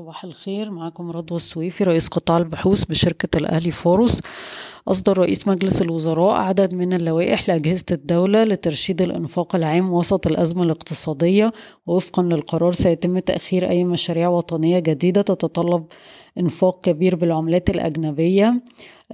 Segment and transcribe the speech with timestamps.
[0.00, 0.70] صباح الخير.
[0.70, 4.20] معكم رضوى السويفي رئيس قطاع البحوث بشركة الأهلي فاروس.
[4.88, 11.52] أصدر رئيس مجلس الوزراء عدد من اللوائح لأجهزة الدولة لترشيد الإنفاق العام وسط الأزمة الاقتصادية.
[11.86, 15.86] ووفقا للقرار سيتم تأخير أي مشاريع وطنية جديدة تتطلب
[16.38, 18.62] إنفاق كبير بالعملات الأجنبية.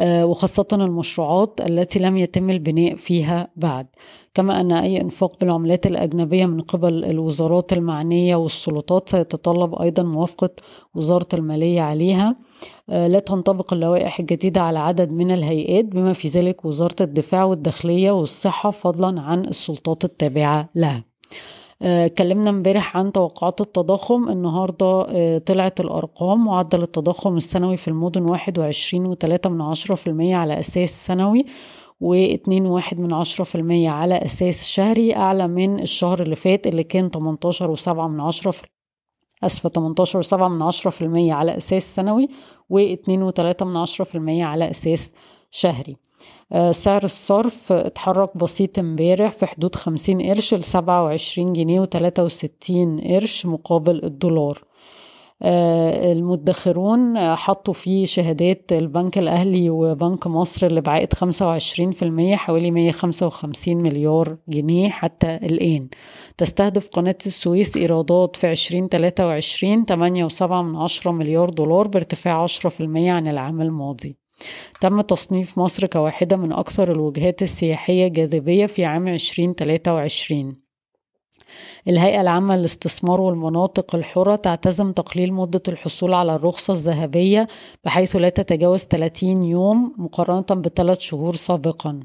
[0.01, 3.87] وخاصة المشروعات التي لم يتم البناء فيها بعد.
[4.35, 10.51] كما أن أي إنفاق بالعملات الأجنبية من قبل الوزارات المعنية والسلطات سيتطلب أيضا موافقة
[10.95, 12.37] وزارة المالية عليها.
[12.91, 18.11] آه، لا تنطبق اللوائح الجديدة على عدد من الهيئات بما في ذلك وزارة الدفاع والداخلية
[18.11, 21.16] والصحة فضلا عن السلطات التابعة لها.
[21.83, 24.29] اتكلمنا امبارح عن توقعات التضخم.
[24.29, 30.07] النهاردة آه، طلعت الأرقام معدل التضخم السنوي في المدن واحد وعشرين وتلاتة من عشرة في
[30.07, 31.45] المية على أساس سنوي
[32.01, 36.85] واتنين واحد من عشرة في المية على أساس شهري أعلى من الشهر اللي فات اللي
[36.85, 38.63] كان تمنتاشر وسبعة من عشرة في
[39.45, 42.29] أسفة تمنتاشر وسبعة من عشرة في المية على أساس سنوي
[42.71, 45.13] واتنين وتلاتة من عشرة في المية على أساس
[45.61, 45.97] شهري.
[46.53, 53.01] آه، سعر الصرف اتحرك بسيط امبارح في حدود خمسين قرش لسبعة وعشرين جنيه وتلاتة وستين
[53.01, 54.65] قرش مقابل الدولار.
[55.43, 62.37] آه، المدخرون حطوا فيه شهادات البنك الأهلي وبنك مصر اللي بعائد خمسة وعشرين في المية
[62.37, 65.89] حوالي مية خمسة وخمسين مليار جنيه حتى الآن.
[66.39, 72.43] تستهدف قناة السويس إيرادات في عشرين تلاتة وعشرين تمانية وسبعة من عشرة مليار دولار بارتفاع
[72.43, 74.26] عشرة في المية عن العام الماضي.
[74.81, 80.67] تم تصنيف مصر كواحدة من أكثر الوجهات السياحية جاذبية في عام 2023
[81.89, 87.47] الهيئة العامة للاستثمار والمناطق الحرة تعتزم تقليل مدة الحصول على الرخصة الذهبية
[87.85, 92.01] بحيث لا تتجاوز 30 يوم مقارنة بثلاث شهور سابقا.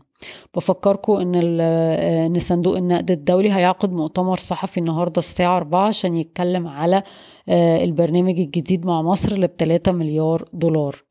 [0.56, 7.04] بفكركم إن إن صندوق النقد الدولي هيعقد مؤتمر صحفي النهارده الساعة 4 عشان يتكلم على
[7.50, 11.04] آه، البرنامج الجديد مع مصر اللي ب 3 مليار دولار.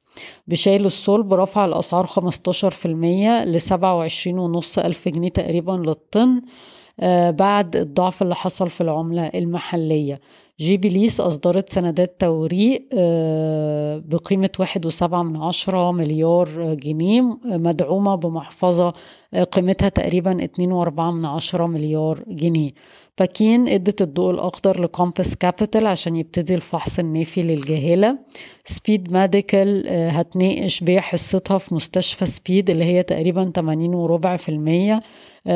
[0.47, 2.86] بشايل الصلب رفع الأسعار 15%
[3.44, 6.41] لسبعة وعشرين ونص ألف جنيه تقريبا للطن
[7.00, 10.20] آه، بعد الضعف اللي حصل في العملة المحلية.
[10.60, 18.93] جي بليس أصدرت سندات توريق آه، بقيمة واحد وسبعة من عشرة مليار جنيه مدعومة بمحفظة
[19.34, 22.70] آه، قيمتها تقريبا اتنين وأربعة من عشرة مليار جنيه.
[23.19, 28.19] باكين ادت الضوء الأخضر ل Compass Capital عشان يبتدي الفحص النافي للجهالة.
[28.64, 34.94] Speed Medical هتناقش بيع حصتها في مستشفى Speed اللي هي تقريبا 80 وربع في المية.
[34.94, 35.03] آه،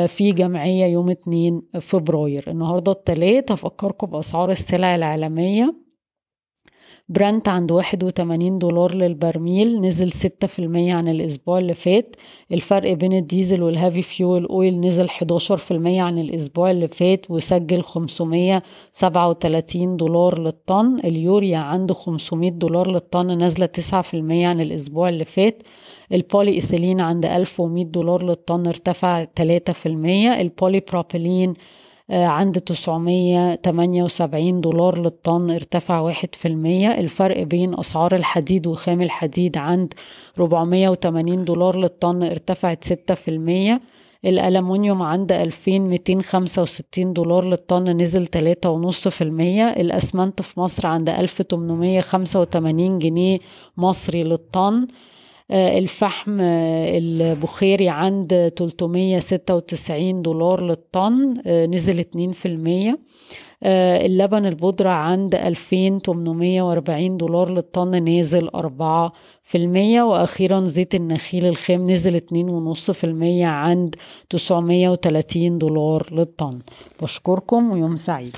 [0.07, 2.43] في جمعية يوم 2 فبراير.
[2.47, 5.84] النهاردة التلات هفكركم بأسعار السلع العالمية.
[7.09, 12.15] برنت عند واحد وتمانين دولار للبرميل نزل ستة في المية عن الأسبوع اللي فات.
[12.51, 17.31] الفرق بين الديزل وال heavy fuel oil نزل حداشر في المية عن الأسبوع اللي فات
[17.31, 20.97] وسجل خمسمية سبعة وتلاتين دولار للطن.
[21.03, 25.63] اليوريا عنده خمسمية دولار للطن نازلة تسعة في المية عن الأسبوع اللي فات.
[26.11, 30.41] البولي إيثيلين عند ألف ومية دولار للطن ارتفع تلاتة في المية.
[30.41, 31.53] البولي بروبيلين
[32.09, 36.99] عند 978 دولار للطن ارتفع واحد في المية.
[36.99, 39.93] الفرق بين أسعار الحديد وخام الحديد عند
[40.39, 43.81] 480 دولار للطن ارتفعت ستة في المية.
[44.25, 49.69] الألمونيوم عند 2265 دولار للطن نزل تلاتة ونص في المية.
[49.69, 53.39] الأسمنت في مصر عند 1885 جنيه
[53.77, 54.73] مصري للطن.
[54.81, 54.87] آه،
[55.51, 62.97] الفحم آه، البخاري عند 396 دولار للطن آه، نزل 2%
[63.63, 73.95] اللبن البودرة عند 2840 دولار للطن نازل 4% وأخيرا زيت النخيل الخام نزل 2.5% عند
[74.29, 76.59] 930 دولار للطن.
[77.01, 78.35] بشكركم ويوم سعيد.